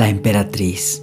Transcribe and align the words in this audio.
la 0.00 0.08
emperatriz. 0.08 1.02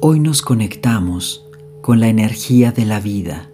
Hoy 0.00 0.20
nos 0.20 0.42
conectamos 0.42 1.44
con 1.82 1.98
la 1.98 2.06
energía 2.06 2.70
de 2.70 2.84
la 2.84 3.00
vida. 3.00 3.50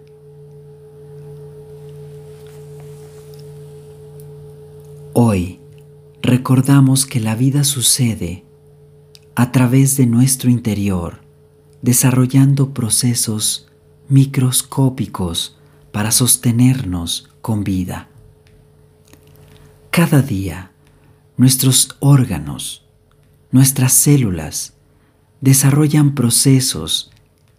Hoy 5.13 5.59
recordamos 6.21 7.07
que 7.07 7.19
la 7.19 7.33
vida 7.33 7.63
sucede 7.63 8.45
a 9.33 9.51
través 9.51 9.97
de 9.97 10.05
nuestro 10.05 10.51
interior, 10.51 11.21
desarrollando 11.81 12.75
procesos 12.75 13.71
microscópicos 14.07 15.57
para 15.91 16.11
sostenernos 16.11 17.31
con 17.41 17.63
vida. 17.63 18.07
Cada 19.89 20.21
día, 20.21 20.70
nuestros 21.41 21.97
órganos, 22.01 22.85
nuestras 23.49 23.93
células, 23.93 24.73
desarrollan 25.39 26.13
procesos 26.13 27.09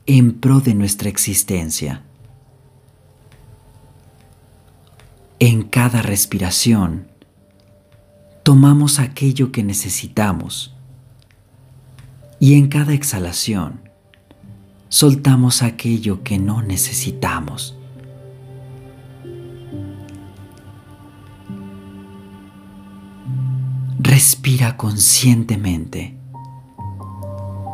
en 0.07 0.35
pro 0.35 0.61
de 0.61 0.73
nuestra 0.75 1.09
existencia. 1.09 2.05
En 5.41 5.65
cada 5.65 6.01
respiración, 6.01 7.09
tomamos 8.45 9.01
aquello 9.01 9.51
que 9.51 9.65
necesitamos 9.65 10.77
y 12.39 12.55
en 12.55 12.69
cada 12.69 12.93
exhalación, 12.93 13.81
soltamos 14.91 15.61
aquello 15.61 16.23
que 16.23 16.39
no 16.39 16.63
necesitamos. 16.63 17.77
Respira 24.23 24.77
conscientemente, 24.77 26.17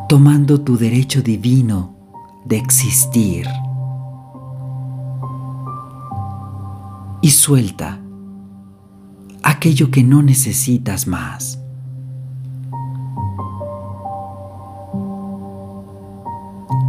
tomando 0.07 0.61
tu 0.61 0.77
derecho 0.77 1.21
divino 1.21 1.93
de 2.43 2.57
existir. 2.57 3.45
Y 7.21 7.29
suelta 7.29 7.99
aquello 9.43 9.91
que 9.91 10.03
no 10.03 10.23
necesitas 10.23 11.05
más. 11.05 11.59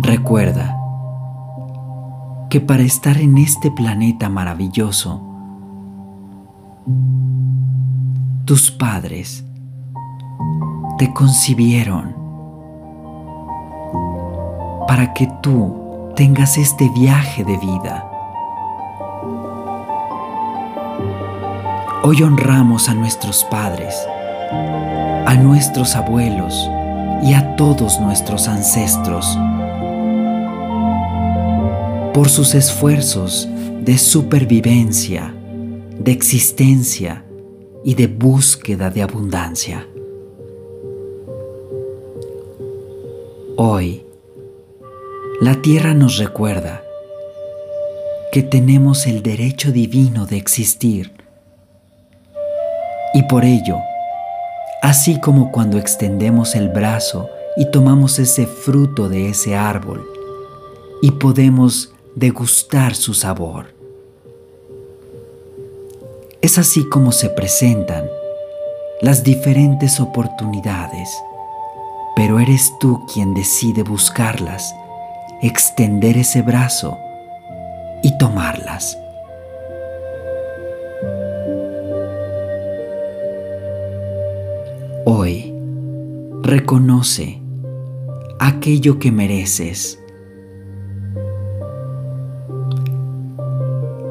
Recuerda 0.00 0.74
que 2.48 2.62
para 2.62 2.82
estar 2.82 3.18
en 3.18 3.36
este 3.36 3.70
planeta 3.70 4.30
maravilloso, 4.30 5.22
tus 8.46 8.70
padres 8.70 9.44
te 11.00 11.14
concibieron 11.14 12.14
para 14.86 15.14
que 15.14 15.26
tú 15.42 16.12
tengas 16.14 16.58
este 16.58 16.90
viaje 16.90 17.42
de 17.42 17.56
vida. 17.56 18.06
Hoy 22.02 22.22
honramos 22.22 22.90
a 22.90 22.94
nuestros 22.94 23.44
padres, 23.44 23.96
a 24.52 25.34
nuestros 25.42 25.96
abuelos 25.96 26.68
y 27.22 27.32
a 27.32 27.56
todos 27.56 27.98
nuestros 27.98 28.46
ancestros 28.46 29.38
por 32.12 32.28
sus 32.28 32.54
esfuerzos 32.54 33.48
de 33.80 33.96
supervivencia, 33.96 35.34
de 35.98 36.12
existencia 36.12 37.24
y 37.86 37.94
de 37.94 38.06
búsqueda 38.06 38.90
de 38.90 39.00
abundancia. 39.00 39.86
Hoy, 43.62 44.06
la 45.42 45.60
tierra 45.60 45.92
nos 45.92 46.16
recuerda 46.16 46.82
que 48.32 48.42
tenemos 48.42 49.06
el 49.06 49.22
derecho 49.22 49.70
divino 49.70 50.24
de 50.24 50.38
existir. 50.38 51.12
Y 53.12 53.24
por 53.24 53.44
ello, 53.44 53.76
así 54.80 55.20
como 55.20 55.52
cuando 55.52 55.76
extendemos 55.76 56.54
el 56.54 56.70
brazo 56.70 57.28
y 57.54 57.70
tomamos 57.70 58.18
ese 58.18 58.46
fruto 58.46 59.10
de 59.10 59.28
ese 59.28 59.54
árbol 59.54 60.08
y 61.02 61.10
podemos 61.10 61.92
degustar 62.14 62.94
su 62.94 63.12
sabor, 63.12 63.74
es 66.40 66.56
así 66.56 66.88
como 66.88 67.12
se 67.12 67.28
presentan 67.28 68.08
las 69.02 69.22
diferentes 69.22 70.00
oportunidades, 70.00 71.10
pero 72.20 72.38
eres 72.38 72.78
tú 72.78 73.06
quien 73.10 73.32
decide 73.32 73.82
buscarlas, 73.82 74.74
extender 75.40 76.18
ese 76.18 76.42
brazo 76.42 76.98
y 78.02 78.18
tomarlas. 78.18 78.98
Hoy 85.06 85.50
reconoce 86.42 87.40
aquello 88.38 88.98
que 88.98 89.10
mereces 89.10 89.98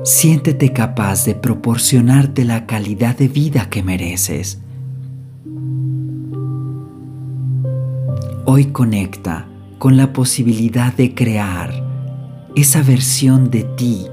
Siéntete 0.03 0.73
capaz 0.73 1.25
de 1.25 1.35
proporcionarte 1.35 2.43
la 2.43 2.65
calidad 2.65 3.15
de 3.15 3.27
vida 3.27 3.69
que 3.69 3.83
mereces. 3.83 4.57
Hoy 8.51 8.65
conecta 8.71 9.45
con 9.77 9.95
la 9.95 10.11
posibilidad 10.11 10.91
de 10.91 11.13
crear 11.13 11.71
esa 12.55 12.81
versión 12.81 13.51
de 13.51 13.63
ti 13.63 14.07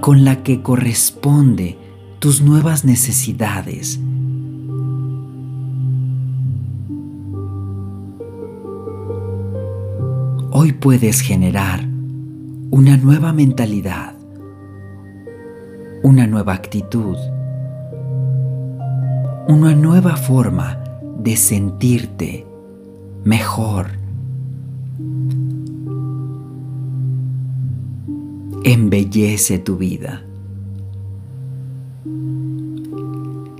con 0.00 0.24
la 0.24 0.42
que 0.42 0.60
corresponde 0.60 1.78
tus 2.18 2.42
nuevas 2.42 2.84
necesidades. 2.84 4.00
Hoy 10.50 10.72
puedes 10.72 11.20
generar 11.20 11.86
una 12.72 12.96
nueva 12.96 13.32
mentalidad 13.32 14.16
una 16.02 16.26
nueva 16.26 16.54
actitud, 16.54 17.16
una 19.46 19.76
nueva 19.76 20.16
forma 20.16 20.82
de 21.20 21.36
sentirte 21.36 22.46
mejor. 23.24 23.98
Embellece 28.64 29.58
tu 29.58 29.76
vida. 29.76 30.22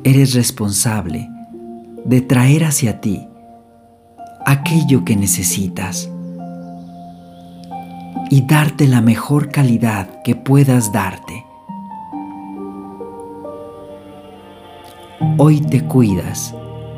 Eres 0.05 0.35
responsable 0.35 1.29
de 2.05 2.21
traer 2.21 2.65
hacia 2.65 3.01
ti 3.01 3.27
aquello 4.45 5.05
que 5.05 5.17
necesitas 5.17 6.11
y 8.31 8.43
darte 8.43 8.87
la 8.87 9.01
mejor 9.01 9.51
calidad 9.51 10.23
que 10.23 10.35
puedas 10.35 10.93
darte. 10.93 11.45
Hoy 15.39 15.61
te 15.63 15.83
cuidas 15.85 16.55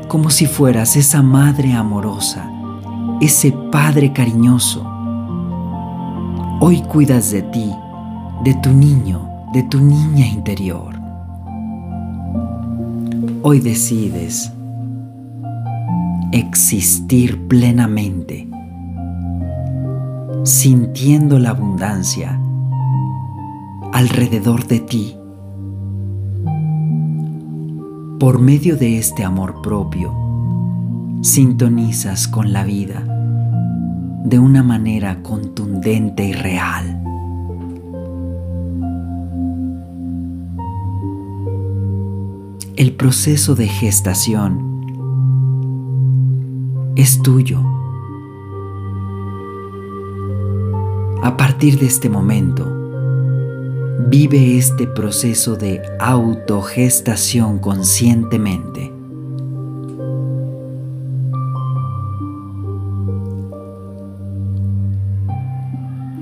como 0.09 0.31
si 0.31 0.47
fueras 0.47 0.97
esa 0.97 1.23
madre 1.23 1.73
amorosa, 1.73 2.49
ese 3.21 3.53
padre 3.73 4.13
cariñoso. 4.13 4.85
Hoy 6.61 6.83
cuidas 6.83 7.31
de 7.31 7.43
ti, 7.43 7.71
de 8.45 8.55
tu 8.55 8.71
niño, 8.71 9.29
de 9.53 9.63
tu 9.65 9.81
niña 9.81 10.27
interior. 10.27 10.95
Hoy 13.43 13.61
decides 13.61 14.53
existir 16.33 17.47
plenamente, 17.49 18.49
sintiendo 20.45 21.39
la 21.39 21.51
abundancia 21.51 22.41
alrededor 23.93 24.67
de 24.67 24.81
ti 24.81 25.17
por 28.19 28.39
medio 28.39 28.77
de 28.77 28.99
este 28.99 29.25
amor 29.25 29.61
propio, 29.63 30.26
sintonizas 31.23 32.29
con 32.29 32.53
la 32.53 32.65
vida 32.65 33.05
de 34.25 34.39
una 34.39 34.63
manera 34.63 35.23
contundente 35.23 36.25
y 36.25 36.33
real. 36.33 37.03
El 42.77 42.95
proceso 42.95 43.55
de 43.55 43.69
gestación 43.69 44.83
es 46.97 47.23
tuyo. 47.23 47.61
A 51.23 51.37
partir 51.37 51.79
de 51.79 51.87
este 51.87 52.09
momento, 52.09 52.77
Vive 54.09 54.57
este 54.57 54.87
proceso 54.87 55.57
de 55.57 55.83
autogestación 55.99 57.59
conscientemente. 57.59 58.96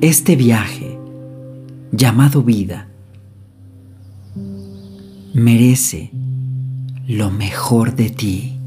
Este 0.05 0.37
viaje, 0.37 0.99
llamado 1.91 2.43
vida, 2.43 2.89
merece 5.33 6.11
lo 7.09 7.31
mejor 7.31 7.95
de 7.95 8.11
ti. 8.11 8.61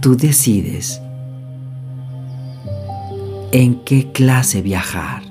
Tú 0.00 0.16
decides 0.16 1.02
en 3.52 3.84
qué 3.84 4.10
clase 4.10 4.62
viajar. 4.62 5.22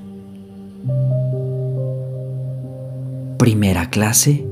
Primera 3.40 3.90
clase 3.90 4.46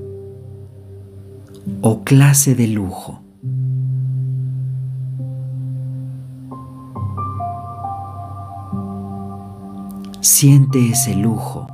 o 1.81 2.04
clase 2.04 2.56
de 2.56 2.69
lujo. 2.69 3.27
Siente 10.30 10.90
ese 10.90 11.16
lujo. 11.16 11.68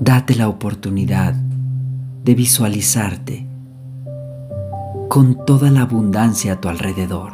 Date 0.00 0.34
la 0.34 0.48
oportunidad 0.48 1.34
de 2.24 2.34
visualizarte 2.34 3.46
con 5.08 5.46
toda 5.46 5.70
la 5.70 5.82
abundancia 5.82 6.54
a 6.54 6.60
tu 6.60 6.68
alrededor. 6.68 7.32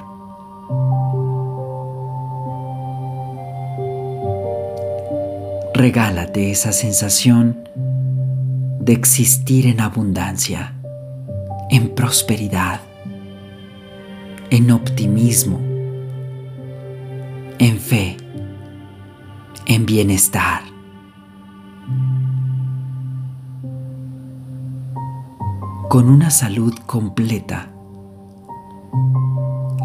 Regálate 5.72 6.50
esa 6.50 6.72
sensación 6.72 7.66
de 8.80 8.92
existir 8.92 9.66
en 9.68 9.80
abundancia, 9.80 10.74
en 11.70 11.94
prosperidad, 11.94 12.80
en 14.50 14.70
optimismo, 14.70 15.75
en 17.58 17.78
fe, 17.78 18.16
en 19.64 19.86
bienestar. 19.86 20.60
Con 25.88 26.10
una 26.10 26.30
salud 26.30 26.74
completa, 26.84 27.68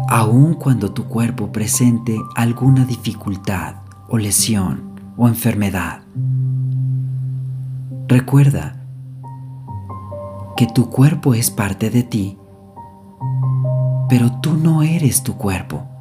aun 0.08 0.54
cuando 0.54 0.92
tu 0.92 1.04
cuerpo 1.04 1.50
presente 1.50 2.18
alguna 2.36 2.84
dificultad 2.84 3.76
o 4.08 4.18
lesión 4.18 5.00
o 5.16 5.26
enfermedad. 5.26 6.02
Recuerda 8.06 8.76
que 10.56 10.66
tu 10.66 10.90
cuerpo 10.90 11.32
es 11.32 11.50
parte 11.50 11.88
de 11.88 12.02
ti, 12.02 12.36
pero 14.10 14.30
tú 14.42 14.58
no 14.58 14.82
eres 14.82 15.22
tu 15.22 15.38
cuerpo. 15.38 15.91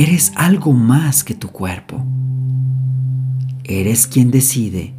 Eres 0.00 0.32
algo 0.34 0.72
más 0.72 1.22
que 1.22 1.34
tu 1.34 1.48
cuerpo. 1.48 2.02
Eres 3.64 4.06
quien 4.06 4.30
decide 4.30 4.94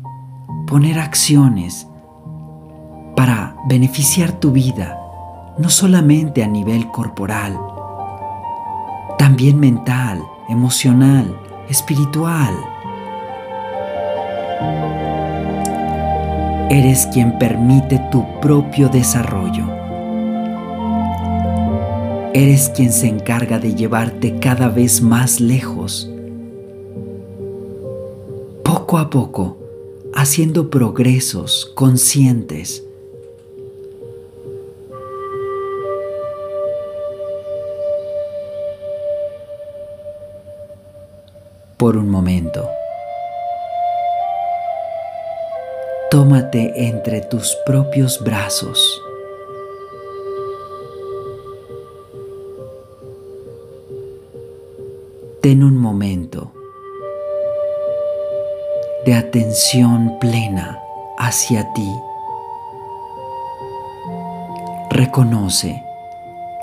poner 0.68 1.00
acciones 1.00 1.88
para 3.16 3.56
beneficiar 3.68 4.40
tu 4.40 4.52
vida, 4.52 4.96
no 5.58 5.70
solamente 5.70 6.44
a 6.44 6.48
nivel 6.48 6.92
corporal, 6.92 7.60
también 9.18 9.60
mental, 9.60 10.22
emocional, 10.50 11.36
espiritual. 11.68 12.54
Eres 16.70 17.08
quien 17.08 17.40
permite 17.40 18.00
tu 18.12 18.24
propio 18.40 18.88
desarrollo 18.88 19.71
Eres 22.34 22.70
quien 22.70 22.94
se 22.94 23.08
encarga 23.08 23.60
de 23.60 23.76
llevarte 23.76 24.40
cada 24.40 24.70
vez 24.70 25.02
más 25.02 25.42
lejos, 25.42 26.10
poco 28.64 28.98
a 28.98 29.10
poco, 29.10 29.58
haciendo 30.16 30.70
progresos 30.70 31.70
conscientes. 31.76 32.86
Por 41.76 41.98
un 41.98 42.10
momento, 42.10 42.66
tómate 46.10 46.88
entre 46.88 47.20
tus 47.20 47.58
propios 47.66 48.24
brazos. 48.24 49.02
Ten 55.42 55.64
un 55.64 55.76
momento 55.76 56.54
de 59.08 59.16
atención 59.16 60.20
plena 60.20 60.80
hacia 61.18 61.74
ti. 61.74 61.92
Reconoce 64.92 65.82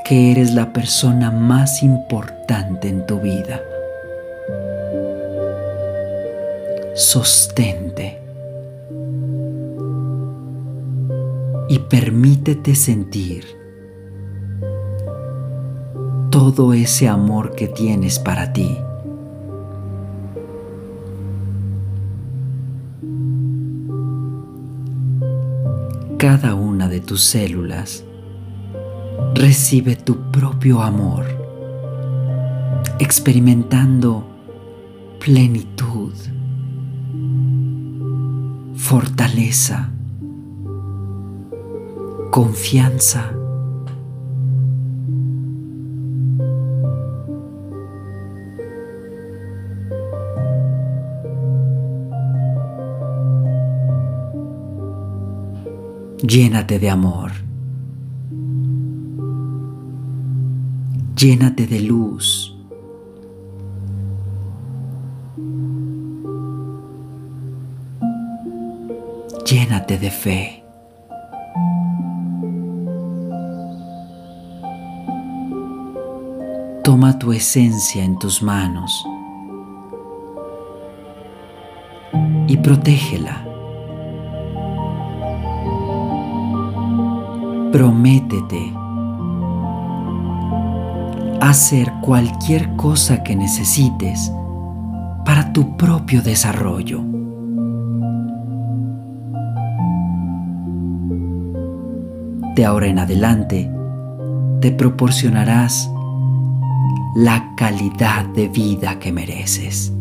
que 0.04 0.30
eres 0.30 0.54
la 0.54 0.72
persona 0.72 1.32
más 1.32 1.82
importante 1.82 2.88
en 2.88 3.04
tu 3.04 3.18
vida. 3.18 3.60
Sostente 6.94 8.20
y 11.68 11.80
permítete 11.80 12.76
sentir 12.76 13.57
todo 16.40 16.72
ese 16.72 17.08
amor 17.08 17.56
que 17.56 17.66
tienes 17.66 18.20
para 18.20 18.52
ti. 18.52 18.78
Cada 26.16 26.54
una 26.54 26.86
de 26.88 27.00
tus 27.00 27.24
células 27.24 28.04
recibe 29.34 29.96
tu 29.96 30.30
propio 30.30 30.80
amor, 30.80 31.24
experimentando 33.00 34.24
plenitud, 35.18 36.14
fortaleza, 38.76 39.90
confianza 42.30 43.37
Llénate 56.30 56.78
de 56.78 56.90
amor. 56.90 57.30
Llénate 61.16 61.66
de 61.66 61.80
luz. 61.80 62.54
Llénate 69.46 69.96
de 69.96 70.10
fe. 70.10 70.62
Toma 76.84 77.18
tu 77.18 77.32
esencia 77.32 78.04
en 78.04 78.18
tus 78.18 78.42
manos 78.42 79.02
y 82.46 82.58
protégela. 82.58 83.47
Prométete 87.72 88.72
hacer 91.40 91.92
cualquier 92.00 92.74
cosa 92.76 93.22
que 93.22 93.36
necesites 93.36 94.32
para 95.24 95.52
tu 95.52 95.76
propio 95.76 96.22
desarrollo. 96.22 97.02
De 102.54 102.64
ahora 102.64 102.86
en 102.86 102.98
adelante, 102.98 103.70
te 104.60 104.72
proporcionarás 104.72 105.90
la 107.14 107.52
calidad 107.56 108.24
de 108.26 108.48
vida 108.48 108.98
que 108.98 109.12
mereces. 109.12 109.92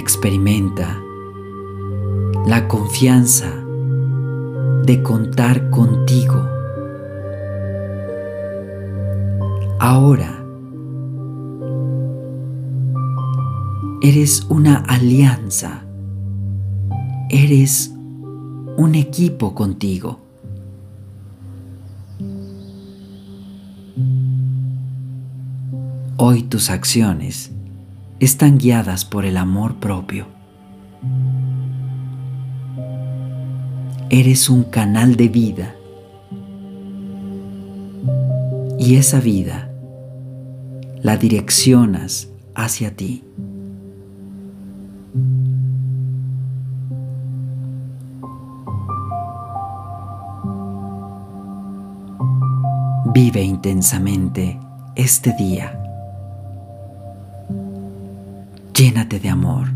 Experimenta 0.00 0.98
la 2.46 2.66
confianza 2.68 3.52
de 4.86 5.02
contar 5.02 5.68
contigo. 5.68 6.42
Ahora 9.78 10.42
eres 14.00 14.46
una 14.48 14.76
alianza, 14.88 15.84
eres 17.28 17.92
un 18.78 18.94
equipo 18.94 19.54
contigo. 19.54 20.18
Hoy 26.16 26.44
tus 26.44 26.70
acciones 26.70 27.52
están 28.20 28.58
guiadas 28.58 29.06
por 29.06 29.24
el 29.24 29.38
amor 29.38 29.76
propio. 29.76 30.26
Eres 34.10 34.50
un 34.50 34.64
canal 34.64 35.16
de 35.16 35.28
vida 35.28 35.74
y 38.78 38.96
esa 38.96 39.20
vida 39.20 39.70
la 41.02 41.16
direccionas 41.16 42.28
hacia 42.54 42.94
ti. 42.94 43.24
Vive 53.14 53.42
intensamente 53.42 54.60
este 54.94 55.32
día. 55.38 55.79
Llénate 58.80 59.20
de 59.20 59.28
amor. 59.28 59.66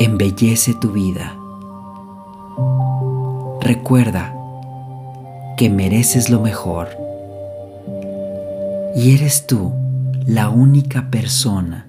Embellece 0.00 0.74
tu 0.74 0.90
vida. 0.90 1.32
Recuerda 3.60 4.34
que 5.56 5.70
mereces 5.70 6.28
lo 6.28 6.40
mejor 6.40 6.88
y 8.96 9.14
eres 9.14 9.46
tú 9.46 9.72
la 10.26 10.48
única 10.48 11.08
persona 11.08 11.86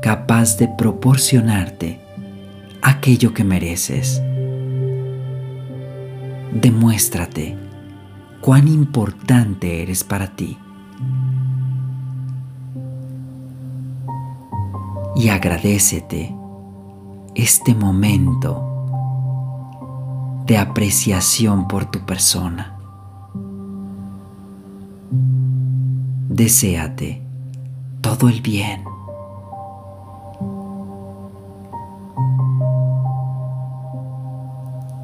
capaz 0.00 0.56
de 0.56 0.68
proporcionarte 0.68 1.98
aquello 2.80 3.34
que 3.34 3.42
mereces 3.42 4.22
demuéstrate 6.52 7.56
cuán 8.40 8.68
importante 8.68 9.82
eres 9.82 10.04
para 10.04 10.28
ti. 10.28 10.56
Y 15.20 15.28
agradecete 15.28 16.34
este 17.34 17.74
momento 17.74 18.64
de 20.46 20.56
apreciación 20.56 21.68
por 21.68 21.84
tu 21.90 21.98
persona. 22.06 22.78
Deséate 26.30 27.20
todo 28.00 28.30
el 28.30 28.40
bien. 28.40 28.82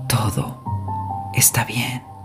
Todo 0.09 0.63
está 1.35 1.67
bien. 1.67 2.16